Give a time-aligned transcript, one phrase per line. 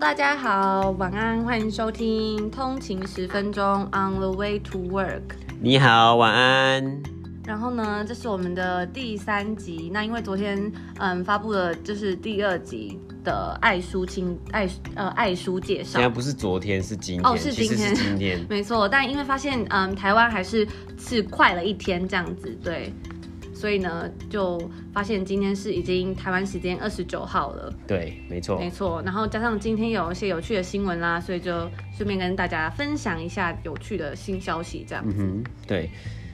[0.00, 5.20] 大家好，晚安，欢迎收听通勤十分钟 On the way to work。
[5.60, 7.02] 你好，晚安。
[7.44, 9.90] 然后呢，这是我们的第三集。
[9.92, 15.98] 那因为昨天嗯发布了就是第二集的爱书清爱呃爱书介绍。
[15.98, 17.30] 现在不是昨天，是今天。
[17.30, 18.40] 哦，是今天，是今天。
[18.48, 22.90] 没错，但因为发现嗯台湾还是是快了一天这样子，对。
[23.60, 24.58] 所以呢，就
[24.90, 27.70] 发现今天是已经台湾时间二十九号了。
[27.86, 29.02] 对，没错，没错。
[29.04, 35.04] 然后加上今天有一些有趣的新闻啦，所以就顺便跟大家分享一下有趣的新消息，这样。
[35.06, 35.90] 嗯哼，对。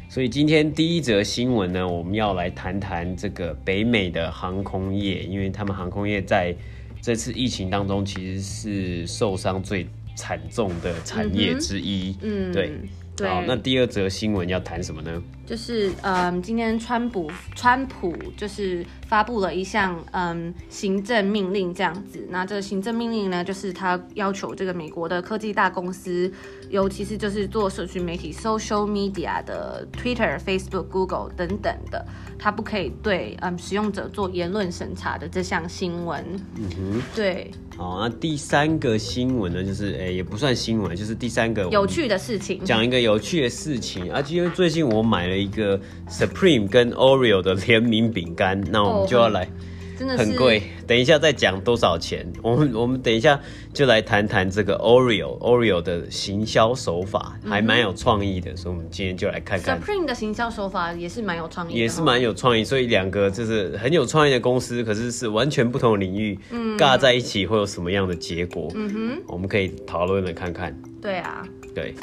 [0.09, 6.55] 所以今天第一则新闻呢，我们要来谈谈这个北美的航空业，因为他们航空业在
[7.03, 12.17] 这次疫情当中其实是受伤最惨重的产业之一。
[12.23, 12.71] 嗯，对。
[13.17, 15.23] 对好，那第二则新闻要谈什么呢？
[15.47, 22.27] 就是嗯，今天川普川普就是发布了一项嗯行政命令这样子。
[22.31, 26.31] 那这个行政命令呢，就是他要求这个美国的科技大公司，
[26.69, 32.05] 尤其是就是做社群媒体 social media 的 Twitter、Facebook、Google 等等的，
[32.39, 36.25] 他不可以对嗯使用者做言论审查的这项新闻。
[36.57, 37.51] 嗯哼，对。
[37.77, 44.19] 好，那第三个新闻呢，就是诶、欸，也不算新闻，就是第三个有趣的事情，讲一个有趣的事情啊。
[44.31, 49.43] 因为最近我买了一个 Supreme 跟 Oreo 的联名饼干，那我们就要来。
[49.43, 49.51] Oh,
[49.99, 52.31] 真的很贵，等一下再讲多少钱。
[52.43, 53.41] 我们我们等一下
[53.73, 59.81] 就来谈谈这个 Oreo Oreo 的行销手法，还蛮有创意的，所以我们今天就来看看。
[59.81, 68.71] Supreme 的行销手法也是蛮有创意，也是蛮有创意，所以两个就是很有创意的公司，可是是完全不同的领域，嗯，尬在一起会有什么样的结果？
[68.75, 70.79] 嗯哼，我们可以讨论来看看。
[71.01, 71.43] 对啊，
[71.75, 71.95] 对，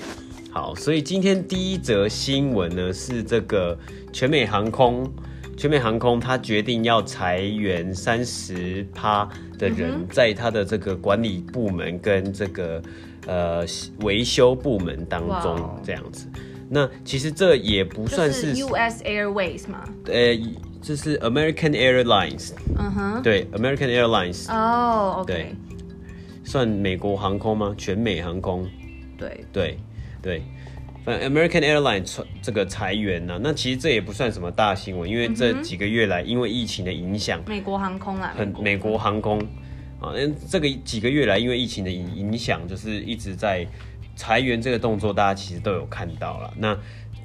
[0.54, 3.76] 好，所以今天第一则新闻呢是这个
[4.12, 5.12] 全美航空。
[5.58, 12.82] 全美航空，它决定要裁员三十趴的人，在它的这个管理部门跟这个
[13.26, 13.66] 呃
[14.02, 16.28] 维修部门当中这样子。
[16.70, 19.84] 那其实这也不算是 US Airways 吗？
[20.06, 20.38] 呃，
[20.84, 22.52] 这是 American Airlines。
[22.78, 24.52] 嗯哼，对，American Airlines。
[24.52, 25.34] 哦，OK。
[25.34, 25.56] 对，
[26.44, 27.74] 算美国航空吗？
[27.76, 28.68] 全美航空。
[29.18, 29.78] 对对
[30.24, 30.42] 对。
[31.06, 39.38] American Airlines 这个裁员呢、啊，那其实这也不算什么大新闻，因为这几个月来因为疫情的影响，美国航空啊，很美国航空
[40.00, 43.68] 啊，因这个几个月来因为疫情的影影响，就是一直在
[44.16, 46.54] 裁员这个动作，大家其实都有看到了。
[46.58, 46.80] 那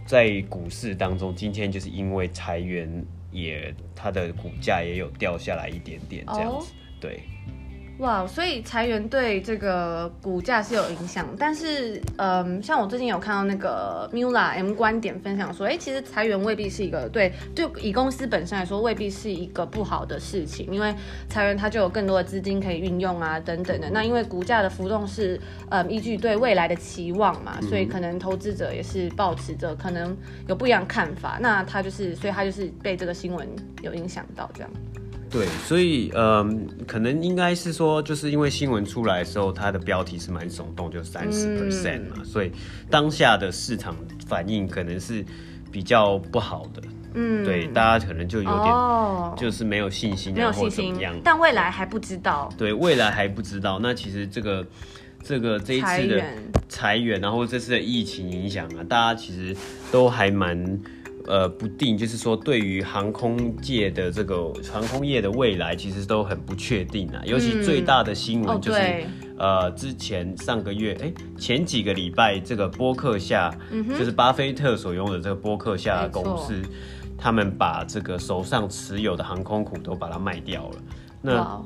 [0.04, 7.20] 在股市当中，今天就是因为裁员也它的股价也有掉下来一点点这样子，对。
[7.98, 20.94] 哇，所以裁员对这个股价是有影响，但是，嗯，像我最近有看到那个 Mula M 观点分享说，哎，其实裁员未必是一个对，对以公司本身来说未必是一个不好的事情，因为
[21.28, 23.91] 裁员它就有更多的资金可以运用啊，等等的。
[23.91, 30.16] 那因为股价的浮动是，嗯，依据对未来的期望嘛，所以可能投资者也是保持着可能
[30.47, 33.44] 有不一样看法，那他就是，所以他就是被这个新闻
[33.82, 34.70] 有影响到这样。
[35.31, 42.50] 对，所以嗯，可能应该是说，就是因为新闻出来的时候，它的标题是蛮耸动，就三十 percent 嘛，嗯，所以
[42.91, 43.94] 当下的市场
[44.27, 45.25] 反应可能是
[45.71, 46.83] 比较不好的。
[47.15, 48.75] 嗯，对，大家可能就有点
[49.37, 52.53] 就是没有信心，啊，没有信心，但未来还不知道。
[52.56, 53.78] 对，未来还不知道。
[53.83, 54.66] 那其实这个
[55.22, 56.25] 这个这一次的
[56.69, 59.55] 裁员，然后这次的疫情影响啊，大家其实
[59.93, 60.81] 都还蛮。
[61.28, 67.21] 呃，不定，就是说，对于航空界的这个航空业的未来，其实都很不确定啊。
[67.27, 68.81] 尤其最大的新闻就是，
[69.37, 76.62] 嗯、呃，之前上个月，哎，前几个礼拜，这个波克夏，嗯、就是巴菲特所拥的这个波克夏的公司，
[77.19, 80.77] 他们把这个手上持有的航空股都把它卖掉了。
[81.21, 81.62] 那，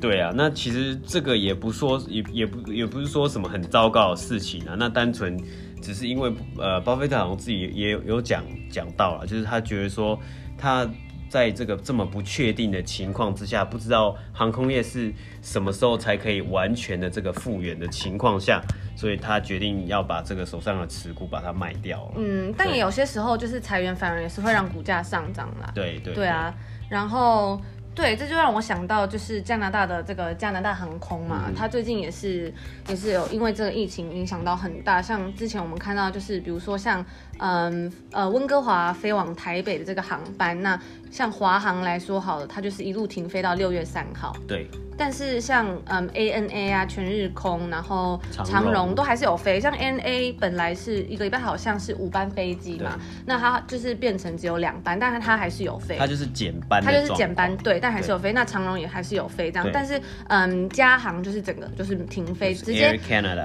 [0.00, 4.74] 对啊，那其实这个也不说，也也不也不是说什么很糟糕的事情啊。
[4.78, 5.38] 那单纯。
[5.82, 10.18] 只是因为呃，巴菲特好像自己也有有讲讲到了，就是他觉得说
[10.56, 10.88] 他
[11.28, 15.12] 在这个这么不确定的情况之下，不知道航空业是
[15.42, 18.62] 什么时候才可以完全的这个复原的情况下，
[18.96, 22.12] 所以他决定要把这个手上的持股把它卖掉了。
[22.16, 25.72] 嗯，但也有些时候就是裁员反而也是会让股价上涨啦。
[25.74, 26.54] 对对对啊，
[26.88, 27.60] 然后。
[27.94, 32.52] 对，这就让我想到，就是加拿大的这个加拿大航空嘛，它最近也是
[32.88, 37.04] 也是有因为这个疫情影响到很大，像之前我们看到，就是比如说像
[37.38, 40.78] 嗯呃温哥华飞往台北的这个航班，那
[41.10, 44.34] 像华航来说好了，它就是一路停飞到六月三号。
[44.46, 44.66] 对。
[44.94, 49.58] 但是像嗯 ANA 啊、全日空，然后长荣，都还是有飞。
[49.58, 52.96] 像 ANA 本来是一个礼拜好像是五班飞机嘛，
[53.26, 55.96] 那它就是变成只有两班，但是它还是有飞。
[55.98, 58.32] 它就是减班，它就是减班，对，但还是有飞。
[58.34, 62.96] 那长荣也还是有飞这样，但是嗯，加航就是整个就是停飞，直接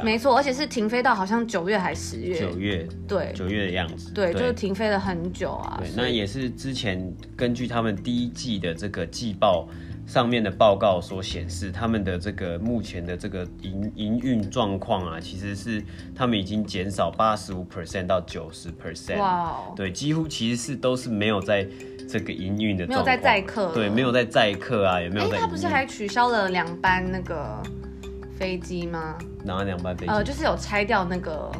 [0.03, 2.39] 没错，而且是停飞到好像九月还是十月？
[2.39, 4.11] 九月，对，九月的样子。
[4.13, 5.77] 对，就是停飞了很久啊。
[5.79, 9.67] 对，那也是之前根据他们第一季的这个季报。
[10.07, 15.83] 上面的报告所显示，他们的这个目前的这个营营运状况啊，其实是
[16.15, 19.19] 他们已经减少八十五 percent 到九十 percent。
[19.19, 19.75] 哇，Wow.
[19.75, 21.67] 对，几乎其实是都是没有在
[22.07, 25.35] 这个营运的没有在载客，对，没有在载客啊，也没有在。
[25.35, 27.61] 哎，他不是还取消了两班那个
[28.37, 29.17] 飞机吗？
[29.43, 30.11] 哪两班飞机？
[30.13, 31.51] 呃，就是有拆掉那个。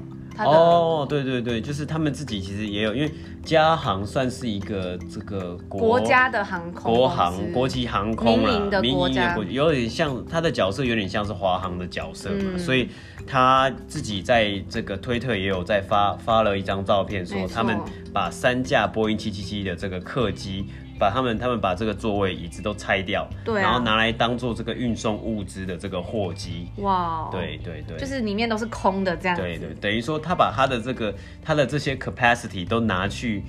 [0.45, 3.11] 哦，对对对，就是他们自己其实也有，因为
[3.43, 12.89] 加航算是一个这个国，国家的航空，国航国际航空啦，民营的国家，国有点像他的角色，有点像是华航的角色嘛，嗯、所以
[13.25, 17.77] 他自己在这个推特也有在发发了一张照片，说他们
[18.13, 20.65] 把三架波音七七七的这个客机。
[20.99, 26.67] 把他们他们把这个座位椅子都拆掉，对啊，然后拿来当做这个运送物资的这个货机。
[26.77, 29.41] 哇，对对对，就是里面都是空的这样子。
[29.41, 33.43] 对对，等于说他把他的这个他的这些 capacity 都拿去，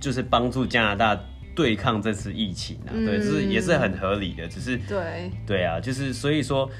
[0.00, 1.18] 就是帮助加拿大
[1.54, 2.90] 对抗这次疫情啊。
[2.92, 6.70] 嗯、对，就是也是很合理的，只是对对啊，就是所以说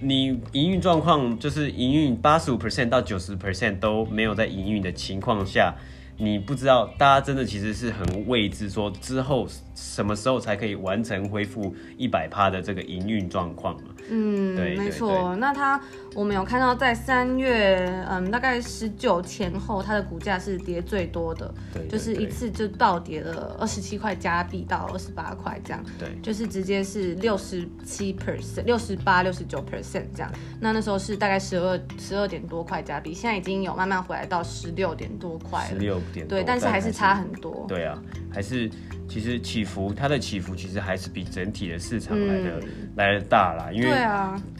[0.00, 5.74] 你营运状况就是营运八十五 percent 到九十 percent 都没有在营运的情况下。
[6.20, 9.46] 你不知道，大家真的其实是很未知，说之后
[9.80, 13.76] 什么时候才可以完成恢复一百趴的这个营运状况。
[14.10, 15.36] 嗯，对，没错。
[15.36, 15.80] 那它，
[16.14, 30.32] 我们有看到在三月，嗯，大概十九前后，它的股价是跌最多的，对，就是一次就暴跌了二十七块加币到二十八块这样，对，就是直接是六十七 percent、六十八、六十九 percent 这样。
[30.60, 37.66] 那那时候是大概十二十二点多块加币，现在已经有慢慢回来到十六点多块，十六点多，对，但是还是差很多。
[37.68, 38.02] 对啊，
[38.32, 38.70] 还是。
[39.08, 43.90] 其实起伏，它的起伏其实还是比整体的市场来的、嗯、来的大啦，因为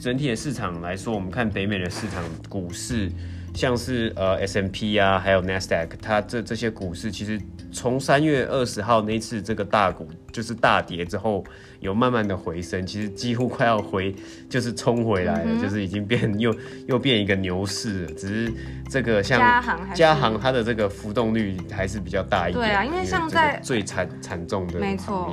[0.00, 3.10] 整体的市场来说，我们看北美的市场股市，
[3.54, 7.40] 像是呃 S M P 啊，还有 Nasdaq，它这这些股市其实
[7.72, 11.44] 从三月二十号那次这个大股就是大跌之后。
[11.80, 14.12] 有慢慢的回升，其实几乎快要回，
[14.48, 16.52] 就是冲回来了，嗯、就是已经变 又
[16.88, 18.10] 又变一个牛市了。
[18.14, 18.52] 只是
[18.90, 22.64] 这个像加行，加行它的这个浮动率还是比较大一点。
[22.64, 25.32] 对啊，因为像在最惨惨重的没错，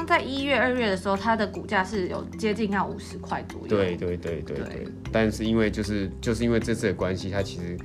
[0.00, 3.66] 像在一月二月的时候，它的股价是有接近要五十块左右。
[3.66, 4.64] 对对对对对。
[4.64, 7.76] 对但是因为就是就是因为这次的关系，它其实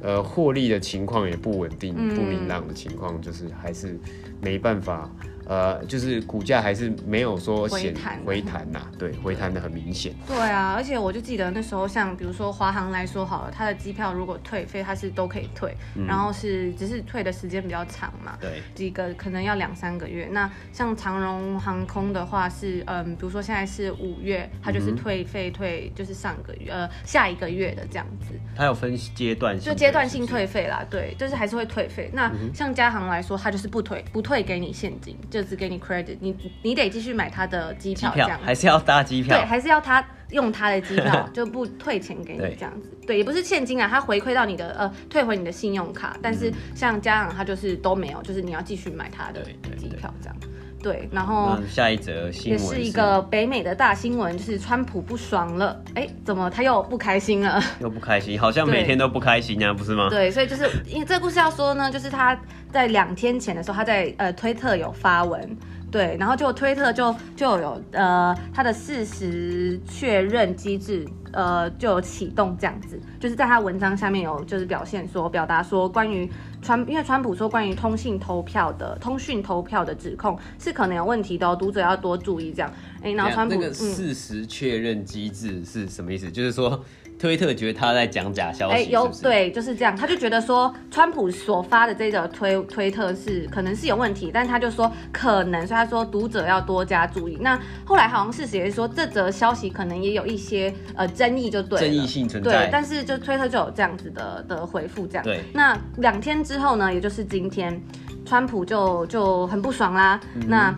[0.00, 3.98] 呃获利的情况也不稳定、嗯、不明朗的情况，就是还是
[4.40, 5.10] 没办法。
[5.50, 10.14] 呃，就是股价还是没有说回弹回弹呐，对，回弹的很明显。
[10.24, 20.28] 对啊，而且我就记得那时候，像比如说华航来说好了，它的机票如果退费，它是都可以退，嗯、然后是只是退的时间比较长嘛，对，几个可能要两三个月。
[20.30, 28.34] 那像长荣航空的话是，嗯，比如说现在是五月，它就是退费退就是上个月呃下一个月的这样子。
[28.54, 32.08] 它有分阶段性，就阶段性退费啦，对，就是还是会退费。
[32.12, 35.39] 那像嘉航来说，它就是不退不退给你现金，就。
[35.42, 39.36] 只给你 credit，你你得继续买他的机票，这样还是要搭机票？
[39.36, 42.88] 对，还是要他用他的机票， 就不退钱给你这样子。
[43.06, 46.16] 对，也不是现金啊，他回馈到你的呃，退回你的信用卡。
[46.22, 49.42] 但是像家长，他就是都没有，就是你要继续买他的
[49.76, 50.36] 机票这样。
[50.82, 55.78] 对，然后下一则新闻也是一个北美的大新闻，就是川普不爽了。
[55.94, 57.62] 哎，怎么他又不开心了？
[57.80, 60.08] 又不开心，好像每天都不开心啊，不是吗？
[60.08, 62.38] 对，所以就是因为这个故事要说呢，就是他
[62.72, 65.56] 在两天前的时候，他在呃推特有发文。
[65.90, 76.30] 对，然后就推特就就有呃，它的事实确认机制呃就有启动这样子，就是在他文章下面有就是表现说表达说关于
[76.62, 82.72] 川，因为川普说关于通信投票的通讯投票的指控是可能有问题的哦，读者要多注意这样。
[83.02, 86.26] 哎，然后川普那个事实确认机制是什么意思？
[86.28, 86.84] 嗯、就是说。
[87.20, 97.36] 推特觉得他在讲假消息哎，有对，就是这样，他就觉得说，川普所发的这个推推特是可能是有问题，但他就说可能，所以他说读者要多加注意。
[97.42, 102.50] 那后来好像事实也是说，这则消息可能也有一些呃争议，就对，争议性存在。
[102.50, 105.22] 对，但是就推特就有这样子的的回复，这样。
[105.22, 105.44] 对。
[105.52, 107.78] 那两天之后呢，也就是今天，
[108.24, 110.74] 川普就就很不爽啦，嗯、那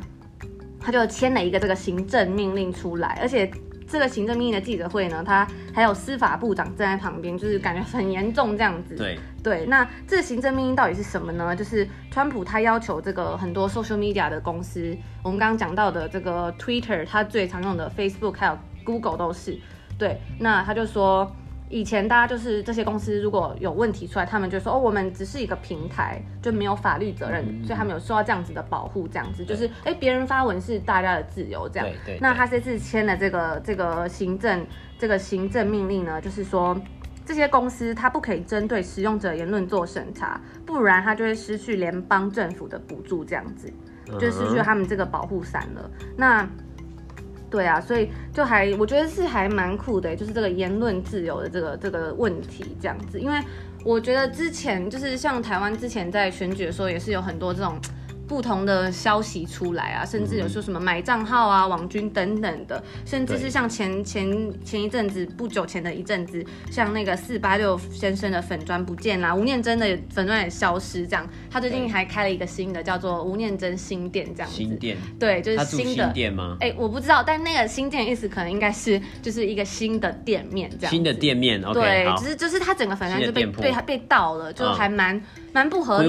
[0.80, 3.48] 他就签了一个这个行政命令出来，而且。
[3.92, 8.96] 这个行政命令的记者会呢，他还有司法部长站在旁边，就是感觉很严重这样子。
[8.96, 11.54] 对对，那这个行政命令到底是什么呢？
[11.54, 19.58] 就是川普他要求这个很多 social media 的公司，我们刚刚讲到的这个 Twitter，他最常用的 Facebook 还有 Google 都是。
[19.98, 21.30] 对，那他就说。
[21.72, 31.88] 以前大家就是这些公司如果有问题出来，他们就说哦，我们只是一个平台，就没有法律责任，嗯、所以他们有受到这样子的保护，这样子就是哎，别人发文是大家的自由，这样。
[31.88, 32.18] 对对。
[32.20, 34.66] 那他这次签的这个这个行政
[34.98, 36.78] 这个行政命令呢，就是说
[37.24, 43.72] 这些公司它不可以针对使用者言论做审查，不然它就会失去联邦政府的补助，这样子
[44.20, 45.90] 就失去他们这个保护伞了。
[46.18, 46.46] 那。
[47.52, 53.38] 对啊，所以就还我觉得是还蛮酷的，就是这个言论自由的这个这个问题这样子，因为
[53.84, 57.78] 我觉得之前就是像台湾之前在选举的时候，也是有很多这种。
[58.32, 71.28] 不同的消息出来啊，甚至有说什么买账号啊、网军等等的，甚至是像前前前一阵子不久前的一阵子，像那个四八六先生的粉砖不见啦，吴念真的粉砖也消失，这样。
[71.50, 74.56] 他最近还开了一个新的，叫做吴念真新店这样子。
[74.56, 74.96] 新店。
[75.20, 76.56] 对，就是新的新店吗？
[76.60, 80.90] 哎、欸，我不知道，但那个新店意思可能应该是就是一个新的店面这样。
[80.90, 81.78] 新的店面，OK。
[81.78, 85.14] 对，只是就是他整个粉砖就被被被盗了，就还蛮。
[85.18, 85.22] 嗯
[85.54, 86.08] 蛮不合理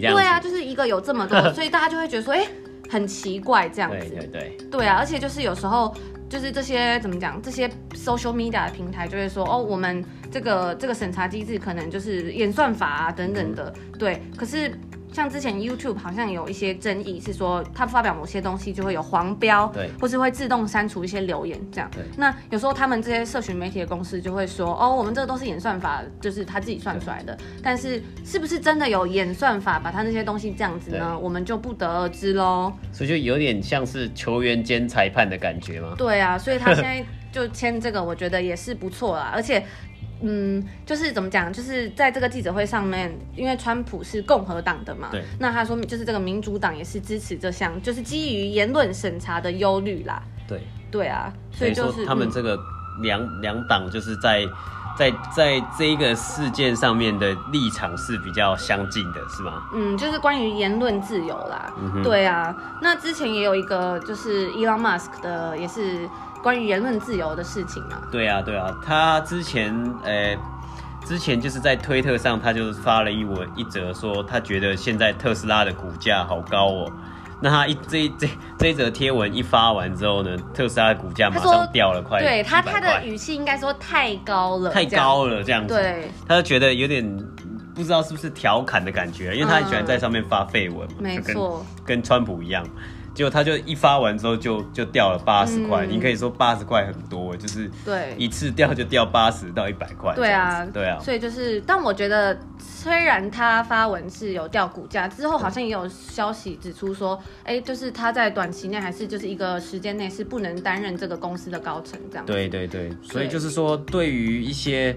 [0.00, 2.48] 的，对啊，就是一个有这么多， 所以大家就会觉得说，哎、欸，
[2.88, 4.56] 很奇怪这样子，对对。
[4.58, 5.94] 对，对啊，而且就是有时候
[6.28, 14.72] 就是这些怎么讲，这些 social media 的平台就会说，哦，我们这个这个审查机制可能就是演算法啊等等的，嗯、对，可是。
[15.12, 21.90] 像之前 YouTube 好像有一些争议，是说他发表某些东西就会有黄标，对，或是会自动删除一些留言这样。
[21.92, 27.36] 对，那有时候他们这些社群媒体的公司就会说，哦，我们这个都是演算法，就是他自己算出来的。
[27.62, 31.18] 但是是不是真的有演算法把他那些东西这样子呢？
[31.18, 32.72] 我们就不得而知喽。
[32.90, 35.94] 所以就有点像是球员兼裁判的感觉吗？
[35.98, 39.62] 对啊，所以他现在就签这个，我觉得也是不错啦，而且。
[40.22, 50.22] 嗯，就是怎么讲，就是在这个记者会上面，因为川普是共和党的嘛，对，那他说就是这个民主党也是支持这项，就是基于言论审查的忧虑啦。
[50.46, 50.60] 对，
[50.90, 52.58] 对啊，所以就是他们这个
[53.02, 54.46] 两两党就是在
[54.96, 59.64] 在在这一个事件上面的立场是比较相近的，是吗？
[59.74, 61.72] 嗯，就是关于言论自由啦。
[61.78, 66.08] 嗯，对啊，那之前也有一个就是 Elon Musk 的，也是。
[66.42, 68.02] 关于言论自由的事情嘛？
[68.10, 69.72] 对啊，对啊，他之前
[70.02, 70.38] 呃、欸，
[71.06, 76.92] 之前就是在推特上，他就发了一文一则，说他觉得现在特斯拉的股价好高哦。
[77.40, 85.74] 那他一这这这一则贴文一发完之后呢，特斯拉的股价马上掉了快，对他他的语气应该说太高了，太高了这样子。
[85.74, 87.04] 对，他就觉得有点
[87.74, 92.64] 不知道是不是调侃的感觉，因为他很喜欢在上面发废文嘛，没错，跟川普一样。
[93.14, 100.14] 结果他就一发完之后就就掉了八十块，你可以说八十块很多，就是对一次掉就掉八十到一百块。
[100.14, 100.98] 对啊，对啊。
[100.98, 112.24] 所以就是，但我觉得虽然他发文是有掉股价，之后好像也有消息指出说，哎、欸，就是他在短期内还是就是一个时间内是不能担任这个公司的高层这样。
[112.24, 114.96] 对对对，所以就是说，对于一些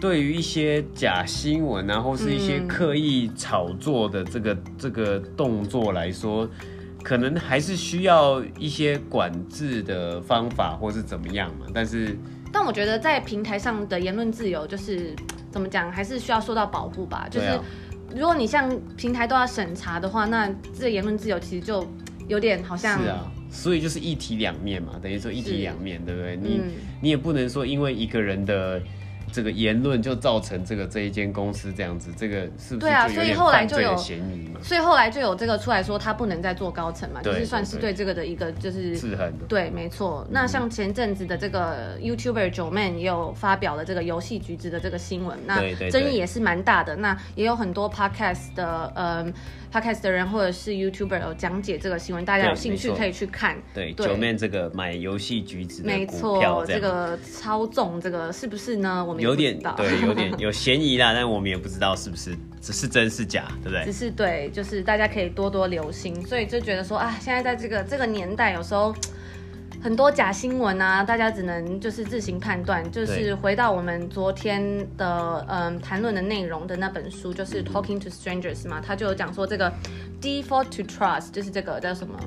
[0.00, 6.48] 对于一些假新闻啊，或是一些刻意炒作的这个、嗯、这个动作来说。
[7.08, 11.64] 可能还是需要一些管制的方法，或是怎么样嘛？
[11.72, 12.14] 但是，
[12.52, 15.16] 但我觉得在平台上的言论自由，就是
[15.50, 17.26] 怎么讲，还是需要受到保护吧。
[17.30, 17.58] 就是
[18.14, 21.82] 如果你像平台都要审查的话，那这个言论自由其实就
[22.28, 23.02] 有点好像。
[23.02, 26.36] 是啊，所以就是一体两面嘛，等于说一体两面，对不对？
[26.36, 28.82] 你、嗯、你也不能说因为一个人的。
[29.32, 33.08] 这个言论就造成这个这一间公司这样子，这个是不是对啊？
[33.08, 34.60] 所以后来就有嫌疑嘛？
[34.62, 39.46] 所以后来就有这个出来说他不能再做高层嘛，就是算是对这个的一个就是制衡的。
[39.48, 40.26] 对，没错。
[40.30, 46.96] 那像前阵子的这个 YouTuber Joeman 也有发表了这个游戏橘子的这个新闻，那争议也是蛮大的。
[46.96, 49.32] 那也有很多 Podcast 的嗯。
[49.72, 53.56] Podcast 的人或者是 YouTuber 有讲解这个新闻，大家有兴趣可以去看。
[53.74, 59.04] 对，九面这个买游戏橘子的股票这，这个操纵这个是不是呢？
[59.04, 63.84] 我们有点对，有点 有嫌疑啦，但我们也不知道是不是只是真是假，对不对？
[63.84, 68.94] 只是对，就是大家可以多多留心，所以就觉得说啊，现在在这个这个年代，有时候。
[69.80, 72.88] 很多假新闻啊，大家只能就是自行判断。
[72.90, 79.72] 就是回到我们昨天的嗯谈论的内容的那本书，就是 Talking to Strangers 嘛，他就有讲说这个
[80.20, 82.18] default to trust 就是这个叫什么？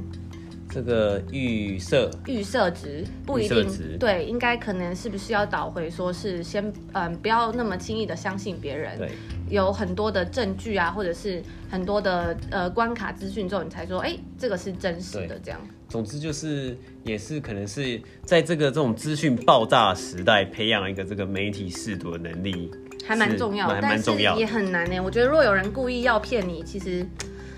[0.74, 9.12] 这个预设预设值不一定对，应该可能是不是要倒回说是先嗯不要那么轻易的相信别人，对，
[9.50, 15.60] 有很多的证据啊，或者是很多的呃关卡资讯之后，你才说哎这个是真实的这样。
[15.90, 22.72] 总之就是也是可能是在这个这种资讯爆炸时代，培养一个这个媒体识读的能力，
[23.06, 25.02] 还蛮重要，还蛮重要，也很难呢。
[25.02, 27.06] 我觉得若有人故意要骗你，其实。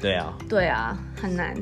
[0.03, 1.55] 对啊，对啊，很难，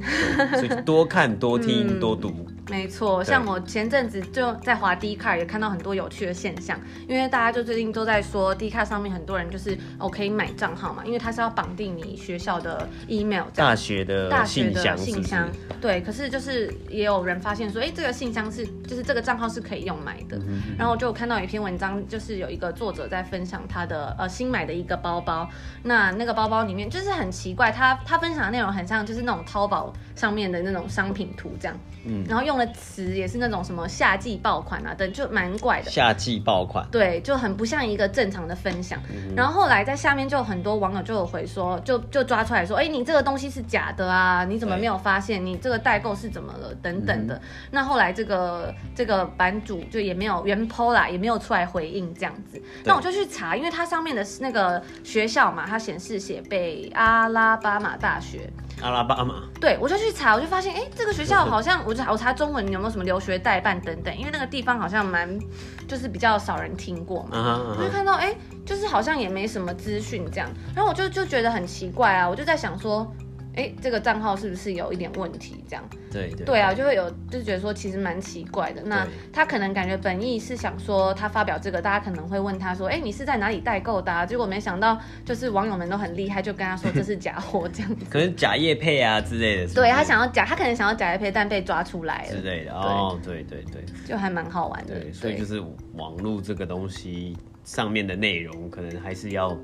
[0.58, 2.48] 所以多看、多听、嗯、多读。
[2.72, 15.50] 没错，像我前阵子就在滑 Dcard 也看到很多有趣的现象，因为大家就最近都在说 Dcard 上面很多人就是哦可以买账号嘛，因为它是要绑定你学校的 email，大学的大学的信箱，
[15.82, 16.00] 对。
[16.00, 20.38] 可是就是也有人发现说，哎，这个信箱是就是这个账号是可以用买的。
[20.38, 25.50] 嗯、然后就看到一篇文章，就是有一个作者在分享他的呃新买的一个包包，
[25.84, 32.61] 那那个包包里面就是很奇怪，他他分享的内容很像就是那种淘宝上面的那种商品图这样，嗯，然后用。
[32.68, 35.90] 词也是那种什么夏季爆款啊等，就蛮怪的。
[35.90, 39.00] 夏季爆款，对，就很不像一个正常的分享。
[39.10, 44.46] 嗯、然后后来在下面就有很多网友就有回说，就就抓出来说，哎，你这个东西是假的啊？
[44.46, 45.46] 你怎么没有发现？
[45.46, 46.74] 你这个代购是怎么了？
[46.82, 47.36] 等等的。
[47.36, 47.42] 嗯、
[47.72, 52.62] 那后来这个这个版主就也没有原 po 啦，也没有出来回应这样子。
[52.84, 58.50] 那我就去查，因为它上面的那个学校嘛，它显示写北阿拉巴马大学。
[58.82, 65.40] 阿拉巴马，对，我就去查，我就发现，哎，这个学校好像，我就我查中文有没有什么留学代办等等，因为那个地方好像蛮，
[65.88, 67.80] 就是比较少人听过嘛，uh huh, uh huh.
[67.80, 73.06] 我就看到，哎，就是好像也没什么资讯这样，然后我就就觉得很奇怪啊，我就在想说。
[73.56, 75.64] 哎，这个账号是不是有一点问题？
[75.68, 78.82] 这样，对对，对啊，就会有，就是觉得说其实蛮奇怪的。
[78.84, 84.26] 那他可能感觉本意是想说，他发表这个，大家可能会问他说，哎，你是在哪里代购的啊？
[84.26, 88.06] 结果没想到，就是网友们都很厉害，就跟他说这是假货这样子。
[88.10, 89.76] 可能假叶配啊之类的是是。
[89.76, 92.74] 对，他想要假，他可能想要假叶配，但被抓出来了之类的。
[92.74, 94.98] 哦，对对对，就还蛮好玩的。
[94.98, 95.62] 对，所以就是
[95.96, 99.58] 网络这个东西上面的内容，可能还是要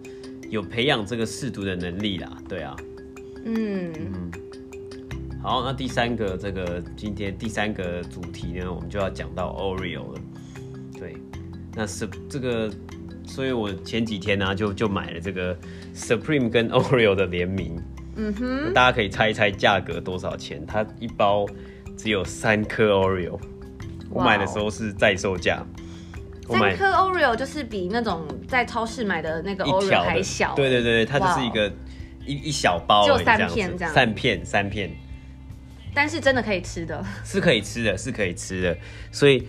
[0.49, 2.29] 有培养这个识读的能力啦。
[2.49, 2.75] 对啊。
[3.49, 4.31] 嗯嗯，
[5.41, 10.19] 好，那第三个这个今天第三个主题呢，我们就要讲到 Oreo 了。
[10.99, 11.15] 对，
[11.73, 12.69] 那是这个，
[13.25, 15.57] 所以我前几天呢、啊、就就买了这个
[15.95, 17.81] Supreme 跟 Oreo 的联名。
[18.17, 20.65] 嗯哼，大家可以猜一猜价格多少钱？
[20.65, 21.45] 它一包
[21.95, 23.39] 只有三颗 Oreo，
[24.09, 25.65] 我买的时候是在售价。
[26.49, 30.53] 三颗 Oreo 就是比那种在超市买的那个 Oreo 还小。
[30.55, 31.71] 对对对，它就是一个。
[32.27, 34.91] 一一小包，就三片这样，三片三片，
[35.95, 38.77] 但是真的可以吃的，是可以吃的，是可以吃的，
[39.11, 39.47] 所以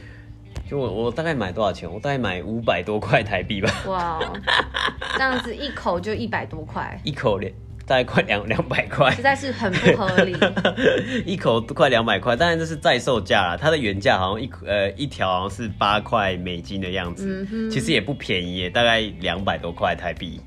[0.70, 1.90] 就我我大概买多少钱？
[1.92, 3.70] 我大概买五百多块台币吧。
[3.86, 4.20] 哇，
[5.16, 7.52] 这样子一口就一百多块，一口两
[7.86, 10.36] 大概快两两百块，实在是很不合理。
[11.24, 20.38] 一口都快两百块，当然这是在售价啦，它的原价好像一呃一条好像是八块美金的样子，嗯、其实也不便宜耶，大概两百多块台币。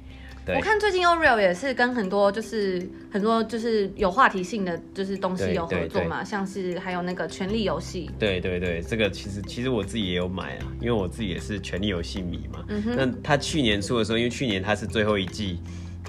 [0.46, 8.10] 对我看最近 Oreo 也是跟很多就是很多就是有话题性的就是东西有合作嘛，像是还有那个权力游戏。
[8.18, 12.66] 对对对，这个其实其实我自己也有买啊，因为我自己也是权力游戏迷嘛。
[12.70, 12.96] 嗯哼。
[12.98, 15.60] 那他去年出的时候，因为去年他是最后一季，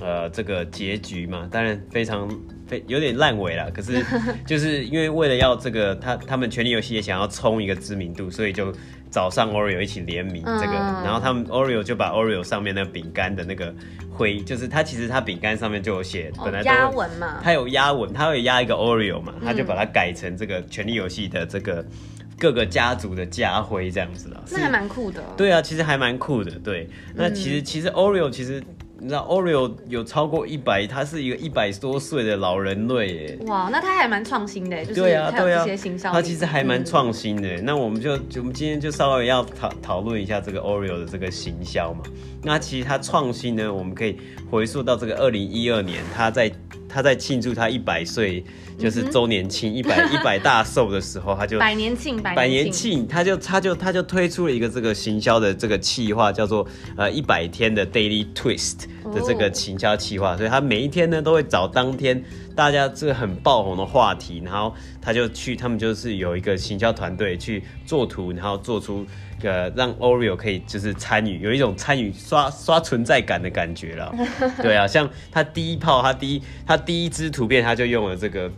[0.01, 2.27] 呃，这个结局嘛，当然非常
[2.73, 3.71] 非有点烂尾了。
[3.71, 4.05] 可是
[4.47, 8.73] 就是因为为了要这个他他们权力游戏也想要冲一个知名度，所以就。
[9.13, 13.71] 找上 Oreo 一起联名这个，嗯、然后他们 Oreo 就把 Oreo 上面那个饼干的那个
[14.11, 21.85] 灰，就是它其实它饼干上面就有写，本来压纹嘛，它有压纹，它会压一个 Oreo 嘛，它就把它改成这个《权力游戏》的这个
[22.39, 24.43] 各个家族的家徽这样子了。
[24.51, 25.23] 那还蛮酷的。
[25.37, 26.51] 对啊，其实还蛮酷的。
[26.61, 28.63] 对，那其实、嗯、其实 Oreo 其实。
[29.03, 33.39] 你知道 Oreo 有超过一百，他是一个一百多岁的老人类耶。
[33.49, 35.67] 哇，那他还蛮创新的，就是对啊，对啊，
[36.13, 37.49] 他其实还蛮创新的。
[37.57, 42.05] 嗯、那我们就我们今天就稍微要讨讨论一下这个 Oreo 的这个行销嘛。
[42.45, 44.17] 那其实他创新呢，我们可以
[44.49, 46.49] 回溯到这个二零一二年，他在
[46.93, 48.45] 他在庆祝他一百岁。
[48.79, 62.21] 就是周年庆一百一百大寿的时候，他就百年庆百年庆，他就他就他就推出了一个这个行销的这个企划，叫做呃一百天的 Daily Twist 的这个行销企划，所以他每一天呢都会找当天
[62.55, 69.07] 大家这个很爆红的话题，然后他就去，他们就是有一个行销团队去做图，然后做出。
[69.43, 74.15] 个让 Oreo 可以就是参与，有一种参与刷刷存在感的感觉了。
[74.63, 78.49] 对啊，像他第一炮，他第一他第一支图片，他就用了这个，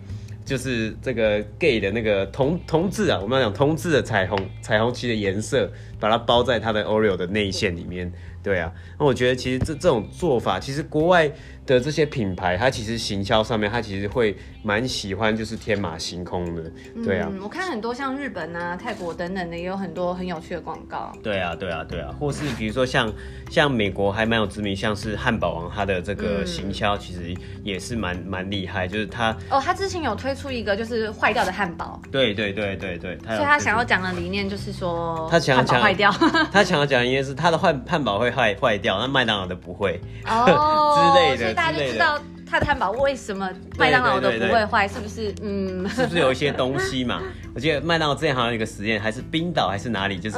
[0.44, 8.12] 就是这个 gay 的那个同同志啊，我们要讲同志的彩虹彩虹旗的颜色，把它包在他的 Oreo 的内馅里面。
[8.42, 11.33] 对啊，那我觉得其实这这种做法，其实国外
[11.66, 16.62] 的这些品牌，它其实行销上面，它其实会蛮喜欢就是天马行空的，
[17.05, 17.29] 对啊。
[17.33, 21.12] 嗯，我看很多像日本啊、泰国等等的，也有很多很有趣的广告。
[21.22, 23.12] 对啊，对啊，对啊，或是比如说像
[23.50, 32.00] 像美国还蛮有知名，像是汉堡王，它的这个行销其实也是蛮蛮厉害，就是它哦，它之前有推出一个就是坏掉的汉堡。
[32.11, 36.11] 对对对对对，所以他想要讲的理念就是说，他想要讲坏掉，
[36.53, 45.34] 他想要讲的应该是他的汉汉堡会坏坏掉，那麦当劳的不会哦 之类的，大家就知道他的汉堡为什么麦当劳都不会坏，是不是？
[45.42, 47.22] 嗯，是不是有一些东西嘛？
[47.54, 50.36] 我记得麦当劳之前好像有一个实验，还是冰岛还是哪里，就是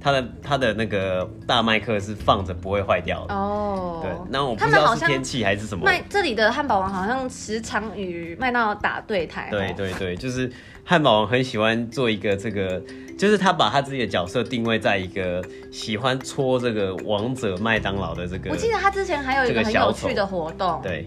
[0.00, 4.00] 他的他的那个大麦克是放着不会坏掉的哦。
[4.02, 5.84] 对，那我不知道是天气还是什么。
[5.84, 9.48] 麦这里的汉堡王好像时常与麦当劳打对台。
[9.50, 10.50] 对对对，就是
[10.84, 12.82] 汉堡王很喜欢做一个这个。
[13.16, 18.50] 就是他把他自己的角色定位在一个喜欢戳这个王者麦当劳的这个。
[18.50, 20.80] 我记得他之前还有一个很有趣的活动。
[20.82, 21.06] 对，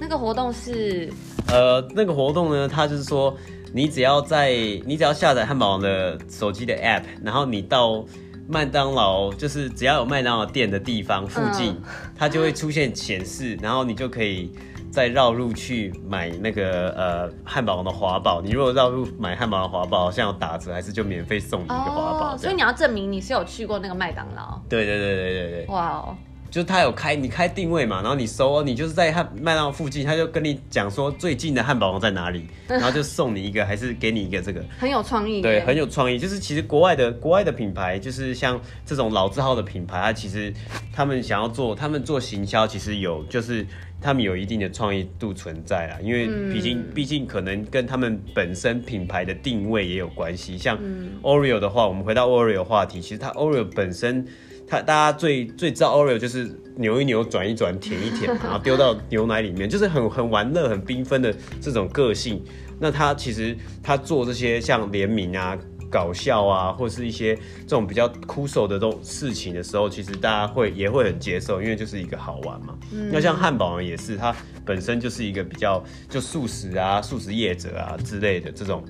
[0.00, 1.12] 那个活动是，
[1.48, 3.36] 呃，那个活动呢，他就是说，
[3.72, 4.52] 你只要在
[4.86, 8.04] 你只要下载汉堡王的手机的 app，然后你到
[8.48, 11.82] 麦当劳，就是只要有麦当劳店的地方附近，嗯、
[12.16, 14.50] 它就会出现显示，然后你就可以。
[14.94, 22.30] 再绕路去买那个呃汉堡王的华堡，你如果绕路买汉堡王的华堡，好像有打折，还是就免费送你一个华堡。
[22.30, 24.60] Oh, 所以你要证明你是有去过那个麦当劳。
[24.68, 25.66] 对对对对对对。
[25.66, 26.16] 哇哦！
[26.54, 34.64] 就是他有开，你开定位嘛，然后你搜，你就是在汉麦当劳附近，他就跟你讲说最近的汉堡王在哪里， 然后就送你一个，还是给你一个这个。
[34.78, 35.42] 很有创意。
[35.42, 36.16] 对，很有创意。
[36.16, 40.54] 就是其实国外的国外的品牌，就是像这种老字号的品牌，它其实
[40.92, 43.66] 他们想要做，他们做行销，其实有就是。
[44.02, 50.58] 他们有一定的创意度存在啊，因为毕竟毕竟可能跟他们本身品牌的定位也有关系。
[50.58, 50.78] 像
[51.22, 54.26] Oreo 的话，我们回到 Oreo 话题，其实它 Oreo 本身，
[54.66, 62.42] 它大家最最知道 Oreo 就是扭一扭、转一转、舔一舔， 然后丢到牛奶里面，就是很很玩乐、很缤纷的这种个性。
[62.78, 65.58] 那他其实他做这些像联名啊。
[65.90, 72.76] 搞笑啊，或是一些这种比较酷手的这种事情的时候，其实大家会也会很接受，因为就是一个好玩嘛。
[72.90, 78.82] 那、嗯、像汉堡王也是，它本身就是一个比较就素食啊、素食业者啊之类的这种、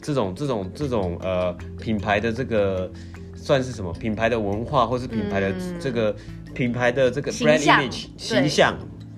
[0.00, 2.88] 这种、这种、这种呃品牌的这个
[3.44, 6.10] 算是什么品牌的文化，或是品牌的这个、
[6.46, 8.74] 嗯、品牌的这个 brand image 形象。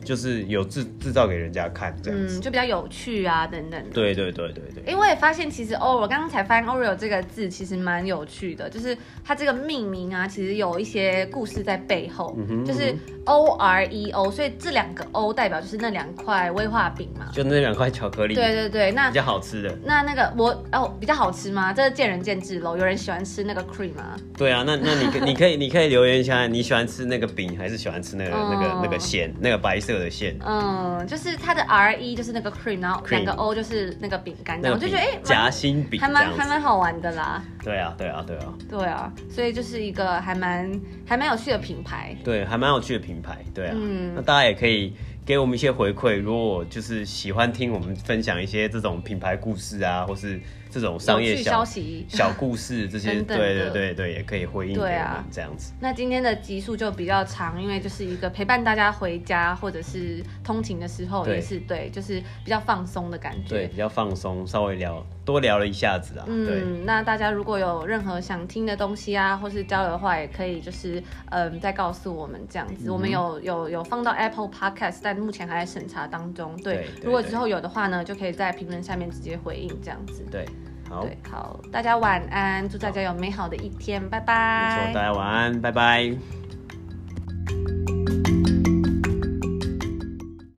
[0.07, 3.83] 就是有制制造给人家看这样子，嗯，就比较有趣啊，等等。
[3.93, 4.85] 对对对对对。
[4.87, 18.35] 因为我也发现，其实 Oreo，我刚刚才发现 Oreo 这个字其实蛮有趣的，就是它这个命名啊，其实有一些故事在背后，嗯哼嗯哼，就是 O R E O，所以这两个 O 代表就是那两块威化饼嘛，就那两块巧克力。
[18.37, 19.77] 对对对，那比较好吃的。
[19.85, 21.73] 那那个我哦，比较好吃吗？
[21.73, 22.77] 这是见仁见智喽。
[22.77, 24.17] 有人喜欢吃那个 cream 吗？
[24.39, 30.37] 对啊，那那你你可以你可以留言一下，你喜欢吃那个饼还是喜欢吃那个、嗯、那个那个馅，那个白色的线？
[30.45, 30.97] 嗯。
[30.99, 37.43] 嗯，就是它的 R E 就是那个 cream，然后两个 O 就是那个饼干，我就觉得哎，夹心饼还蛮还蛮好玩的啦。
[37.63, 40.71] 对啊，对啊，对啊，对啊，所以就是一个还蛮
[41.07, 42.17] 还蛮有趣的品牌。
[42.25, 43.45] 对，还蛮有趣的品牌。
[43.55, 44.95] 对啊，嗯，那大家也可以
[45.27, 50.41] 给我们一些回馈，如果就是喜欢听我们分享一些这种品牌故事啊，或是。
[50.69, 55.73] 这种商业小消息、小故事，这些 对对对对，也可以回应给我们这样子。
[55.81, 63.49] 那今天的集数就比较长，因为就是一个陪伴大家回家或者是通勤的时候，也是对，就是比较放松的感觉。
[63.49, 66.25] 对，比较放松，稍微聊多聊了一下子啊。
[66.27, 72.91] 嗯，那大家如果有任何想听的东西啊，或是交流的话，也可以就是嗯再告诉我们这样子。
[72.91, 76.57] 我们有有有放到 Apple Podcast，但目前还在审查当中。
[76.63, 80.25] 对，如果之后有的话呢，就可以在评论下面直接回应这样子。
[80.31, 80.47] 对。
[80.89, 84.87] 好，对，好，大家晚安，祝大家有美好的一天，拜拜。
[84.87, 86.46] 没错，大家晚安，拜拜。